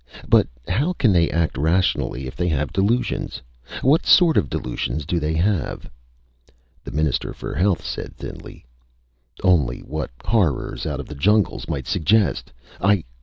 But 0.27 0.47
how 0.67 0.93
can 0.93 1.13
they 1.13 1.29
act 1.29 1.59
rationally 1.59 2.25
if 2.25 2.35
they 2.35 2.47
have 2.47 2.73
delusions? 2.73 3.39
What 3.83 4.03
sort 4.03 4.35
of 4.35 4.49
delusions 4.49 5.05
do 5.05 5.19
they 5.19 5.33
have?" 5.35 5.87
The 6.83 6.89
Minister 6.91 7.33
for 7.35 7.53
Health 7.53 7.85
said 7.85 8.17
thinly: 8.17 8.65
"Only 9.43 9.81
what 9.81 10.09
horrors 10.25 10.87
out 10.87 10.99
of 10.99 11.05
the 11.05 11.13
jungles 11.13 11.67
might 11.69 11.85
suggest! 11.85 12.51
I 12.81 13.03